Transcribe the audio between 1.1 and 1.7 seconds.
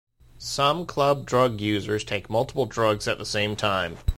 drug